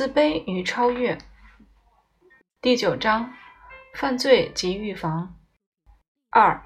[0.00, 1.18] 自卑与超越。
[2.62, 3.34] 第九章：
[3.92, 5.38] 犯罪及预防。
[6.30, 6.64] 二、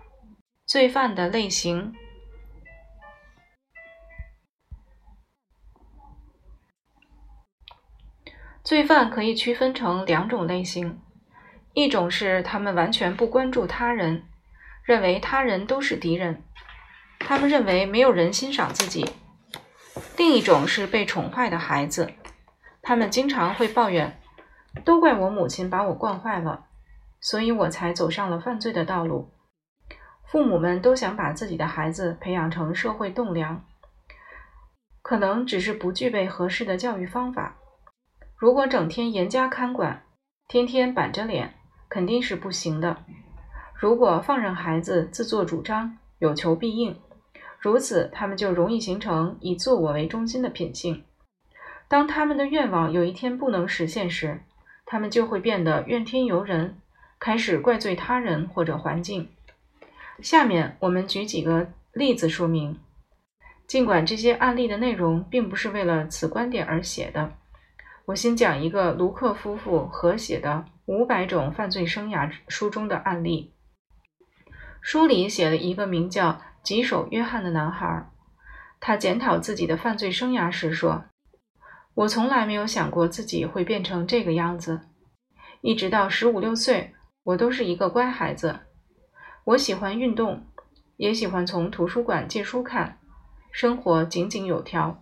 [0.65, 1.93] 罪犯的类型。
[8.63, 11.03] 罪犯可以区分成两种类型：
[11.73, 14.29] 一种是他们完全不关注他人，
[14.85, 16.45] 认为他人都是敌人，
[17.19, 19.05] 他们认为没有人欣赏自己；
[20.17, 22.15] 另一种是被宠坏的孩子。
[22.85, 24.21] 他们经常会抱怨，
[24.85, 26.67] 都怪我母亲把我惯坏了，
[27.19, 29.31] 所以我才走上了犯罪的道路。
[30.27, 33.65] 父母们都想把自己的孩子培养成社会栋梁，
[35.01, 37.57] 可能只是不具备合适的教育方法。
[38.37, 40.03] 如果整天严加看管，
[40.47, 41.55] 天天板着脸，
[41.89, 42.99] 肯定是不行的。
[43.75, 47.01] 如果放任孩子自作主张，有求必应，
[47.59, 51.05] 如此他们就容易形成以自我为中心的品性。
[51.89, 54.43] 当他们的愿望有一天不能实现时，
[54.87, 56.79] 他们就会变得怨天尤人，
[57.21, 59.31] 开始怪罪他人或者环境。
[60.21, 62.79] 下面我们举几个例子说明。
[63.67, 67.33] 尽管这些案例的内容并不是为了此观点而写的，
[68.07, 73.53] 我先讲一个卢克夫妇合写的《五百种犯罪生涯》书中的案例。
[74.83, 78.11] 书里写了一个名叫吉手约翰的男孩，
[78.81, 81.05] 他检讨自己的犯罪生涯时说。
[81.95, 84.81] 我从来没有想过自己会变成这个样子。
[85.61, 86.93] 一直到十五六岁，
[87.23, 88.61] 我都是一个乖孩子。
[89.45, 90.47] 我喜欢运动，
[90.97, 92.99] 也喜欢从图书馆借书看，
[93.53, 95.01] 生活井井有条。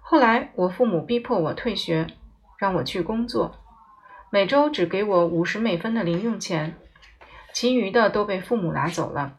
[0.00, 2.06] 后来，我父母逼迫我退学，
[2.58, 3.56] 让我去工作，
[4.30, 6.76] 每周只给我五十美分的零用钱，
[7.52, 9.36] 其余的都被父母拿走了。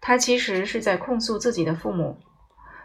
[0.00, 2.20] 他其实是在控诉自己的父母。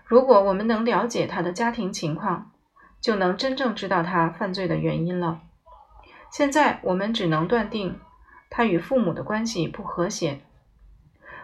[0.08, 2.52] 如果我们能了解他的家庭情况，
[3.02, 5.42] 就能真正知道他犯罪的原因了。
[6.32, 8.00] 现在我们只能断定
[8.50, 10.40] 他与父母的关系不和谐。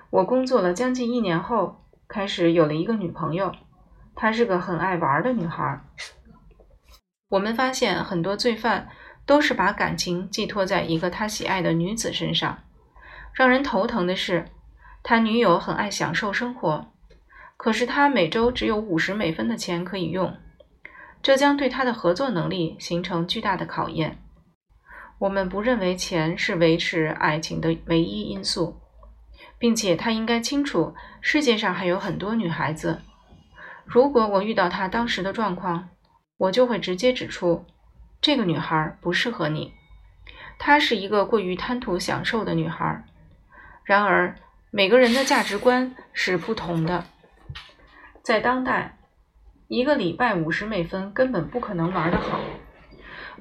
[0.09, 3.53] 我工作了将近一年后，开始有了一个女朋友，
[4.15, 5.81] 她是个很爱玩的女孩。
[7.29, 8.88] 我们发现很多罪犯
[9.25, 12.59] 都是把感情寄托在一个他喜爱的女子身上。
[13.33, 14.45] 让人头疼的是，
[15.01, 16.92] 他女友很爱享受生活。
[17.63, 20.35] 可是他每周只有五十美分的钱可以用，
[21.22, 24.22] 这将对他的合作能力形成巨大的考验。
[25.18, 28.81] 我们不认为钱是维持爱情的唯一因素，
[29.57, 33.00] 并且他应该清楚世界上还有很多女孩子。
[33.85, 35.88] 如果我遇到他当时的状况，
[36.35, 37.66] 我就会直接指出
[38.19, 39.72] 这个女孩不适合你，
[40.59, 43.06] 她是一个过于贪图享受的女孩。
[43.85, 44.35] 然而，
[44.69, 47.06] 每个人的价值观是不同的。
[48.23, 49.00] 在当代，
[49.67, 52.39] 一个礼拜五十美分根本不可能玩得好。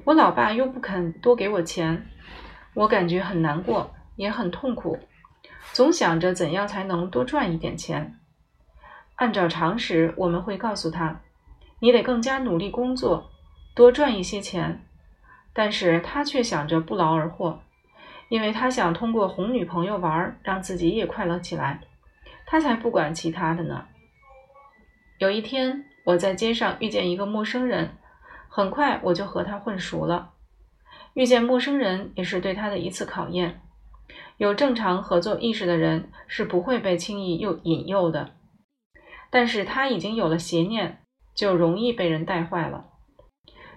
[0.03, 2.05] 我老爸又不肯多给我钱，
[2.73, 4.99] 我感觉很难过，也很痛苦，
[5.71, 8.19] 总想着怎样才能多赚一点钱。
[9.15, 11.21] 按照常识，我们会告诉他
[11.79, 13.31] ：“你得更加努力工作，
[13.73, 14.83] 多赚一些钱。”
[15.55, 17.61] 但是他却想着不劳而获，
[18.27, 21.79] 因为他想通过哄女朋友玩，让自己也快乐起来。
[22.45, 23.85] 他才不管其他的呢。
[25.23, 27.95] 有一天，我在街上遇见一个陌生人，
[28.49, 30.33] 很快我就和他混熟了。
[31.13, 33.61] 遇见陌生人也是对他的一次考验。
[34.35, 38.31] 有正常合作意识的人是不会被轻易诱引诱的，
[39.29, 40.99] 但是他已经有了邪念，
[41.33, 42.87] 就容易被人带坏了。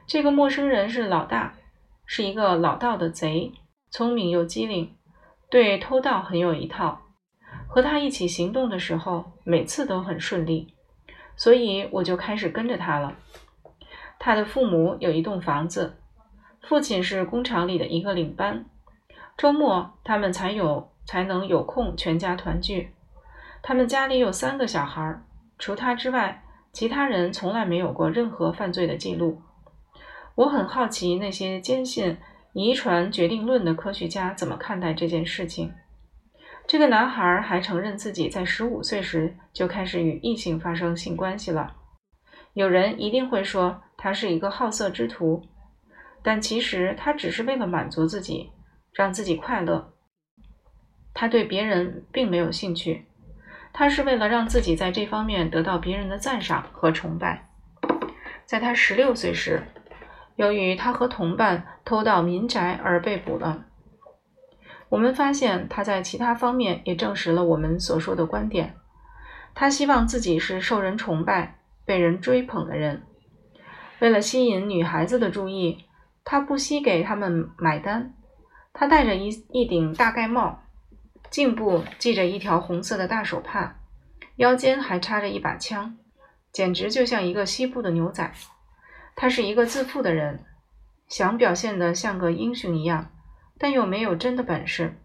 [0.05, 1.55] 这个陌生人是老大，
[2.07, 3.53] 是一个老道的贼，
[3.93, 4.97] 聪明又机灵，
[5.49, 7.03] 对偷盗很有一套。
[7.69, 10.75] 和他一起行动的时候，每次都很顺利。
[11.36, 13.16] 所以我就开始跟着他了。
[14.19, 15.97] 他的父母有一栋房子，
[16.62, 18.64] 父亲是工厂里的一个领班。
[19.36, 22.91] 周末他们才有才能有空全家团聚。
[23.62, 25.20] 他们家里有三个小孩，
[25.58, 26.42] 除他之外，
[26.72, 29.42] 其他人从来没有过任何犯罪的记录。
[30.34, 32.16] 我很好奇那些坚信
[32.53, 35.72] 遗传决定论的科学家怎么看待这件事情。
[36.68, 41.77] 这个男孩还承认自己在十五岁时就开始与异性发生性关系了。
[42.54, 45.45] 有人一定会说他是一个好色之徒，
[46.22, 48.51] 但其实他只是为了满足自己，
[48.92, 49.92] 让自己快乐。
[51.15, 53.07] 他对别人并没有兴趣，
[53.72, 57.48] 他是为了让自己在这方面得到别人的赞赏和崇拜。
[58.45, 59.63] 在他十六岁时，
[60.34, 63.66] 由于他和同伴偷盗民宅而被捕了。
[64.88, 68.77] 我们发现他在其他方面也证实了我们所说的观点。
[69.54, 73.03] 他希望自己是受人崇拜、被人追捧的人。
[74.00, 75.86] 为了吸引女孩子的注意，
[76.24, 78.15] 他不惜给他们买单。
[78.72, 80.62] 他戴着一一顶大盖帽，
[81.30, 83.77] 颈部系着一条红色的大手帕，
[84.36, 85.97] 腰间还插着一把枪，
[86.53, 88.30] 简直就像一个西部的牛仔。
[89.15, 90.44] 他是一个自负的人，
[91.09, 93.10] 想表现得像个英雄一样，
[93.58, 94.98] 但又没有真的本事。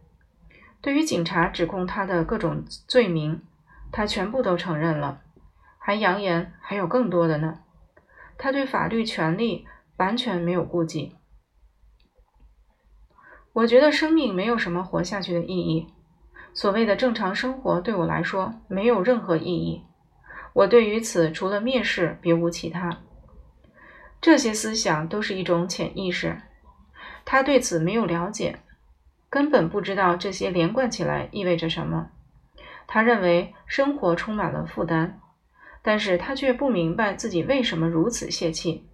[0.81, 3.41] 对于警察指控他的各种罪名，
[3.91, 5.21] 他全部都承认了，
[5.77, 7.59] 还扬言还有更多的呢。
[8.37, 9.67] 他对法律权利
[9.97, 11.15] 完全没有顾忌。
[13.53, 15.87] 我觉得生命没有什么活下去的意义，
[16.53, 19.83] 所谓的正常生活对我来说没有任何意义。
[20.53, 22.97] 我对于此除了蔑视，别无其他。
[24.19, 26.41] 这些思想都是一种潜意识，
[27.25, 28.59] 他对此没有了解，
[29.29, 32.09] 根本不知道这些连贯起来意味着什么。
[32.87, 35.19] 他认为生活充满了负担。
[35.83, 38.87] 但是他却不明白自己为什么如此泄气。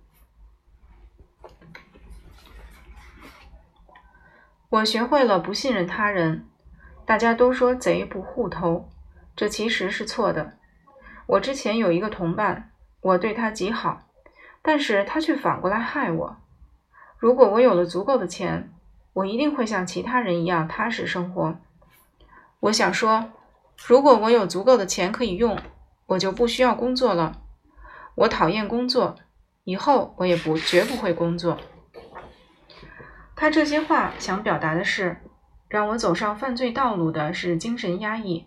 [4.70, 6.48] 我学会了不信任他人。
[7.06, 8.90] 大家都说贼不互偷，
[9.36, 10.54] 这其实是错的。
[11.26, 12.72] 我之前有一个同伴，
[13.02, 14.04] 我对他极好，
[14.62, 16.38] 但是他却反过来害我。
[17.18, 18.72] 如果我有了足够的钱，
[19.14, 21.58] 我一定会像其他人一样踏实生活。
[22.60, 23.31] 我想说，
[23.86, 25.58] 如果我有足够的钱可以用。
[26.08, 27.42] 我就不需要工作了。
[28.16, 29.18] 我讨厌工作，
[29.66, 31.58] 以后我也不绝不会工作。
[33.36, 35.18] 他这些话想表达的是，
[35.68, 38.46] 让我走上犯罪道路的是精神压抑。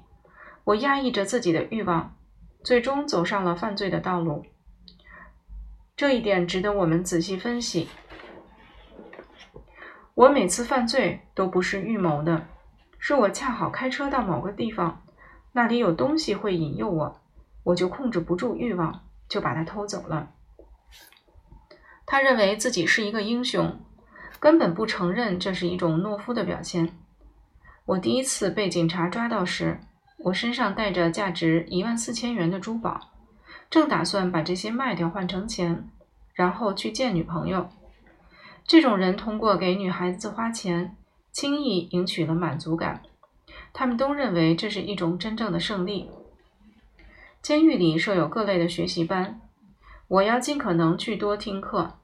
[0.65, 2.17] 我压抑着自己的欲望，
[2.65, 4.47] 最终走上了犯罪的道路。
[5.95, 7.91] 这一点值得我们仔细分析。
[10.15, 12.47] 我每次犯罪都不是预谋的，
[12.99, 15.03] 是我恰好开车到某个地方，
[15.53, 17.21] 那里有东西会引诱我。
[17.63, 20.31] 我就控制不住欲望，就把它偷走了。
[22.07, 23.81] 他认为自己是一个英雄，
[24.41, 26.97] 根本不承认这是一种懦夫的表现。
[27.85, 29.79] 我第一次被警察抓到时，
[30.19, 33.13] 我身上带着价值一万四千元的珠宝，
[33.69, 35.89] 正打算把这些卖掉换成钱，
[36.35, 37.69] 然后去见女朋友。
[38.71, 40.97] 这种人通过给女孩子花钱，
[41.33, 43.03] 轻易赢取了满足感。
[43.73, 46.09] 他们都认为这是一种真正的胜利。
[47.43, 49.41] 监狱里设有各类的学习班，
[50.07, 51.99] 我要尽可能去多听课，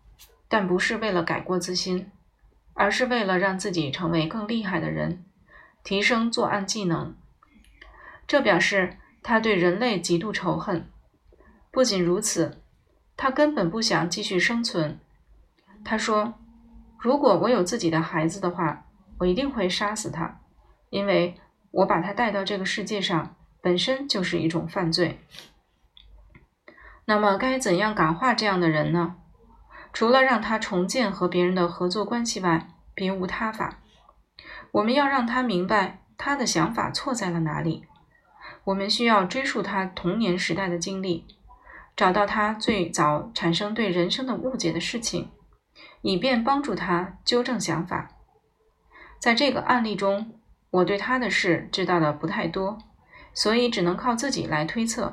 [0.48, 2.10] 但不是为了改过自新，
[2.74, 5.24] 而是为了让自己成为更厉害的人，
[5.84, 7.14] 提升作案技能。
[8.26, 10.90] 这表示他对人类极度仇恨。
[11.70, 12.60] 不仅如此，
[13.16, 14.98] 他根本不想继续生存。
[15.84, 16.34] 他说
[17.06, 18.86] ：“如果我有自己的孩子的话，
[19.20, 20.40] 我一定会杀死他，
[20.90, 21.36] 因为
[21.70, 25.18] 我把他带到这个世界上。”本身就是一种犯罪。
[27.04, 29.16] 那么，该怎样感化这样的人呢？
[29.92, 33.78] 除了让他重建和别人的合作关系外，别无他法。
[34.70, 37.86] 我们要让他明白他的想法错在了哪里。
[38.64, 41.26] 我们需要追溯他童年时代的经历，
[41.96, 45.30] 找到他最早产生对人生的误解的事情，
[46.06, 48.08] 以便帮助他纠正想法。
[49.18, 50.38] 在这个案例中，
[50.70, 52.78] 我对他的事知道的不太多。
[53.34, 55.12] 所以只能靠自己来推测，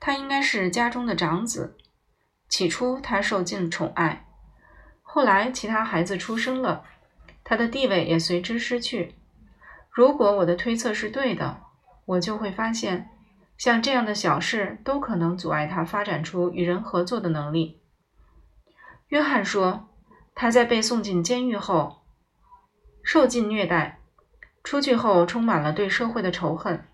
[0.00, 1.76] 他应该是家中的长子。
[2.48, 4.24] 起初他受尽宠爱，
[5.02, 6.84] 后来其他孩子出生了，
[7.44, 9.14] 他的地位也随之失去。
[9.90, 11.60] 如果我的推测是对的，
[12.06, 13.10] 我就会发现，
[13.58, 17.81] 像这样的小事都可能阻碍他发展出与人合作的能力。
[19.12, 19.90] 约翰说，
[20.34, 22.02] 他在被送进监狱后
[23.04, 24.00] 受尽虐待，
[24.64, 26.86] 出去后充满了对社会的仇恨。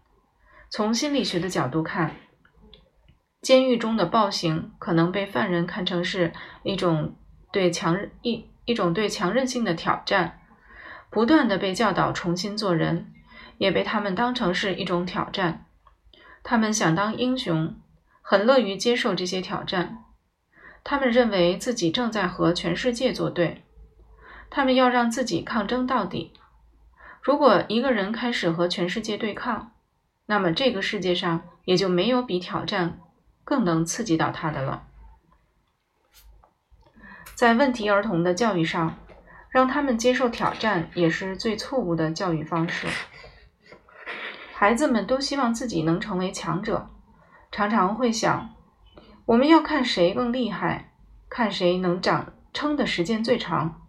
[0.69, 2.17] 从心理学的角度看，
[3.41, 6.33] 监狱中的暴行可能被犯人看成是
[6.65, 7.15] 一种
[7.53, 10.41] 对强一一种对强韧性的挑战，
[11.11, 13.13] 不断的被教导重新做人，
[13.59, 15.67] 也被他们当成是一种挑战。
[16.43, 17.77] 他们想当英雄，
[18.23, 20.03] 很乐于接受这些挑战。
[20.91, 23.63] 他们认为自己正在和全世界作对，
[24.49, 26.33] 他们要让自己抗争到底。
[27.21, 29.73] 如果一个人开始和全世界对抗，
[30.25, 33.01] 那么这个世界上也就没有比挑战
[33.45, 34.85] 更能刺激到他的了。
[37.35, 38.97] 在问题儿童的教育上，
[39.51, 42.87] 让他们接受挑战也是最错误的教育方式。
[44.55, 46.89] 孩子们都希望自己能成为强者，
[47.53, 48.55] 常常会想：
[49.29, 50.91] 我们要看谁更厉害，
[51.29, 53.83] 看谁能长撑的时间最长。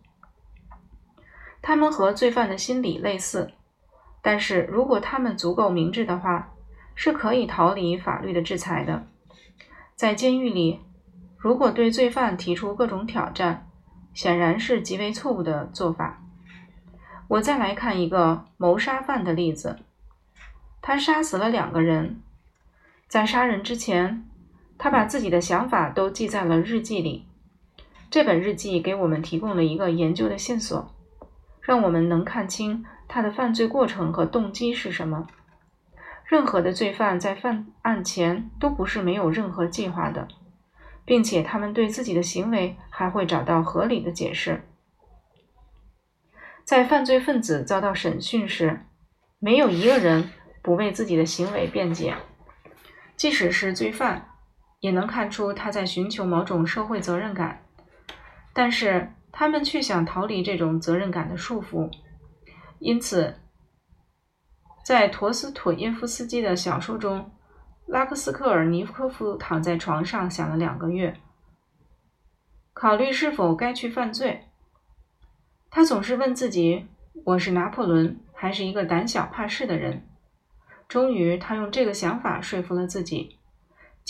[1.61, 3.53] 他们和罪犯的心理类似。
[4.21, 6.51] 但是如果他们足够明智的话，
[6.93, 9.07] 是可以逃离法律的制裁的。
[9.95, 10.81] 在监狱里，
[11.37, 13.69] 如果对罪犯提出各种挑战，
[14.13, 16.21] 显然是极为错误的做法。
[17.29, 19.79] 我再来看一个谋杀犯的例子，
[20.81, 22.21] 他杀死了两个人，
[23.07, 24.28] 在杀人之前，
[24.79, 27.27] 他把自己的想法都记在了日记里。
[28.09, 30.95] 这本日记给我们提供了一个研究的线索，
[31.61, 35.27] 让我们能看清他的犯罪过程和动机是什么。
[36.25, 40.27] 任何的罪犯在犯案前都不是没有任何计划的，
[41.03, 44.63] 并且他们对自己的行为还会找到合理的解释。
[46.63, 48.85] 在犯罪分子遭到审讯时，
[49.39, 50.29] 没有一个人
[50.61, 52.15] 不为自己的行为辩解。
[53.17, 54.28] 即使是罪犯，
[54.79, 57.63] 也能看出他在寻求某种社会责任感，
[58.53, 61.89] 但是他们却想逃离这种责任感的束缚。
[62.79, 63.35] 因此，
[64.85, 67.31] 在陀思妥耶夫斯基的小说中，
[67.87, 71.17] 拉克斯科尔尼科夫躺在床上想了两个月，
[72.73, 74.45] 考虑是否该去犯罪。
[75.69, 76.87] 他总是问自己
[77.25, 80.07] ：“我是拿破仑，还是一个胆小怕事的人？”
[80.87, 83.38] 终于，他用这个想法说服了自己，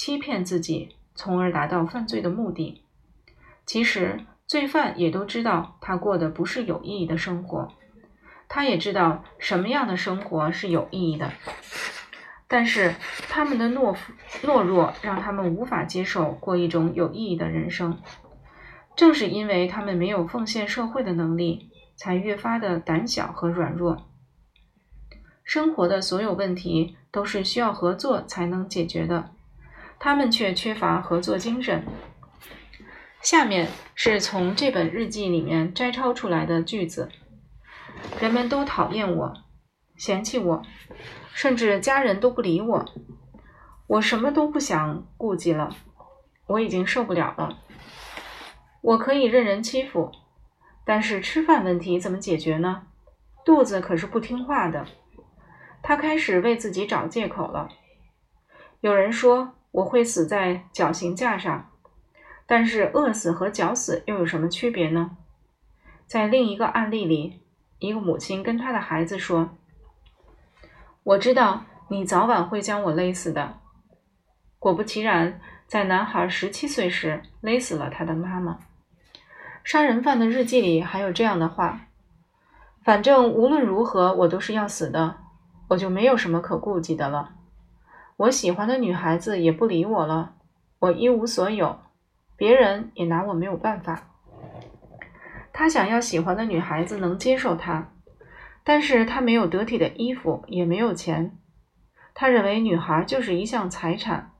[0.01, 2.85] 欺骗自己，从而达到犯罪的目的。
[3.65, 7.73] 其实，罪犯也都知道他过的不是有意义的生活，
[8.47, 11.33] 他也知道什么样的生活是有意义的。
[12.47, 12.95] 但是，
[13.27, 13.93] 他们的懦
[14.41, 18.01] 懦弱让他们无法接受过一种有意义的人生。
[18.95, 24.07] 正是因为他们没有奉献社会的能力，才越发的胆小和软弱。
[25.43, 29.31] 生活的所有问题都是需要合作才能解决的，
[29.99, 31.85] 他们却缺乏合作精神。
[33.21, 37.09] 下面是从这本日记里面摘抄出来的句子：
[38.21, 39.33] 人们都讨厌我，
[39.97, 40.63] 嫌弃我，
[41.33, 42.85] 甚至家人都不理我。
[43.87, 45.75] 我什么都不想顾及了，
[46.47, 47.59] 我已经受不了了。
[48.81, 50.11] 我可以任人欺负，
[50.85, 52.83] 但是吃饭问题怎么解决呢？
[53.43, 54.85] 肚子可是不听话的，
[55.81, 57.69] 他开始为自己找借口了。
[58.79, 61.69] 有人说我会死在绞刑架上，
[62.45, 65.17] 但是饿死和绞死又有什么区别呢？
[66.07, 67.39] 在另一个案例里，
[67.77, 69.51] 一个母亲跟她的孩子说
[71.03, 73.59] ：“我知道你早晚会将我勒死的。”
[74.57, 78.57] 果不其然，在男孩十七岁时勒死了他的妈妈。
[79.63, 81.87] 杀人犯的日记里还有这样的话
[82.83, 85.17] ：“反正无论如何，我都是要死的，
[85.67, 87.35] 我就没有什么可顾忌的了。
[88.19, 90.35] 我喜欢的女孩子也不理我了，
[90.79, 91.79] 我一无所有，
[92.35, 94.09] 别人也拿我没有办法。
[95.53, 97.93] 他想要喜欢的女孩子能接受他，
[98.65, 101.37] 但是他没有得体的衣服，也没有钱。
[102.13, 104.33] 他认为女孩就是一项财产，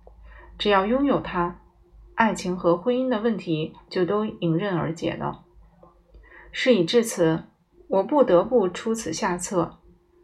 [0.58, 1.62] 只要拥有她。”
[2.16, 5.46] 爱情和婚姻的问题就都迎刃而解了。
[6.52, 7.46] 事已至此，
[7.88, 9.80] 我不得不出此下策，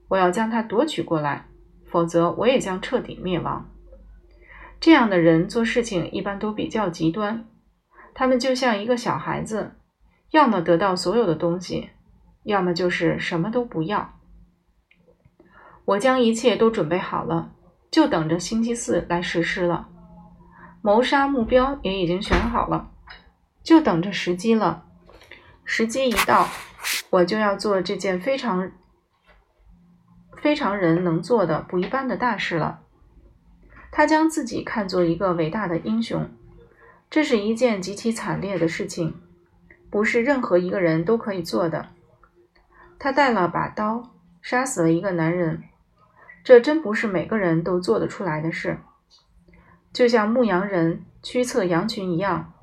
[0.10, 1.46] 我要将它夺取过来，
[1.96, 3.70] 否则我也将彻底灭亡。
[4.82, 7.48] 这样的人做事情一般都比较极端，
[8.14, 9.76] 他们就像一个小孩子，
[10.32, 11.92] 要么得到所有的东西，
[12.44, 14.20] 要么就是什么都不要。
[15.86, 17.54] 我将一切都准备好了，
[17.90, 19.88] 就等着星期四来实施了。
[20.82, 22.92] 谋杀目标也已经选好了，
[23.64, 24.84] 就等着时机了。
[25.64, 26.50] 时机一到，
[27.10, 28.70] 我就要做这件非常
[30.42, 32.82] 非常人能做的不一般的大事了。
[33.92, 36.30] 他将自己看作一个伟大的英雄，
[37.10, 39.16] 这是一件极其惨烈的事情，
[39.90, 41.88] 不是任何一个人都可以做的。
[43.00, 44.12] 他带了把刀，
[44.42, 45.64] 杀死了一个男人，
[46.44, 48.80] 这真不是每个人都做得出来的事。
[49.94, 52.54] 就像牧羊人驱策羊群一样，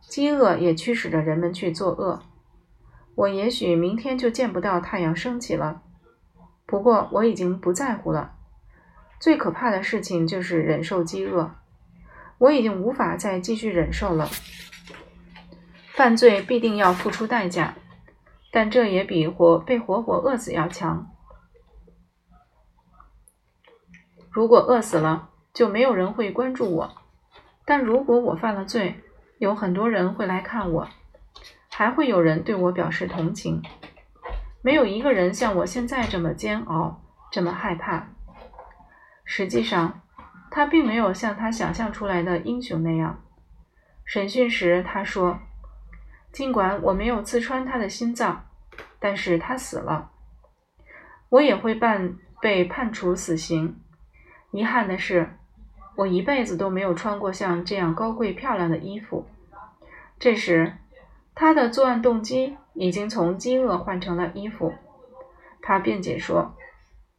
[0.00, 2.22] 饥饿也驱使着人们去作恶。
[3.14, 5.82] 我也许明天就见不到太阳升起了，
[6.68, 8.34] 不过我已经不在乎了。
[9.18, 11.50] 最可怕的事情就是忍受饥饿，
[12.36, 14.28] 我已经无法再继续忍受了。
[15.94, 17.74] 犯罪必定要付出代价，
[18.52, 21.10] 但这也比活被活活饿死要强。
[24.30, 26.94] 如果饿死了，就没有人会关注我，
[27.64, 29.00] 但如果我犯了罪，
[29.38, 30.88] 有很多人会来看我，
[31.70, 33.62] 还会有人对我表示同情。
[34.68, 38.08] 没有一个人像我现在这么煎熬，这么害怕。
[39.24, 40.02] 实际上，
[40.50, 43.24] 他并没有像他想象出来的英雄那样。
[44.04, 45.38] 审讯时，他说
[46.32, 48.44] ：“尽管我没有刺穿他的心脏，
[49.00, 50.10] 但是他死了。
[51.30, 53.80] 我也会判被判处死刑。
[54.50, 55.30] 遗憾的是。”
[55.96, 59.26] 我一辈子都没有穿过像这样高贵漂亮的衣服，
[60.18, 60.74] 这时，
[61.40, 64.74] 他的作案动机已经从饥饿换成了衣服。
[65.62, 66.56] 他辩解说：“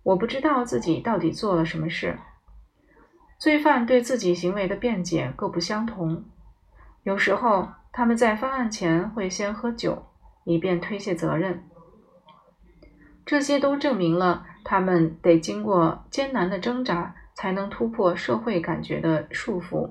[0.04, 2.20] 我不知道自己到底做了什么事。”
[3.40, 6.26] 罪犯对自己行为的辩解各不相同。
[7.04, 10.08] 有时候，他们在犯案前会先喝酒，
[10.44, 11.64] 以便推卸责任。
[13.26, 19.90] 这些都证明了他们得经过艰难的挣扎，才能突破社会感觉的束缚。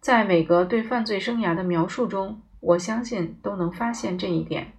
[0.00, 4.72] 在每个对犯罪生涯的描述中，我相信都能发现这一点。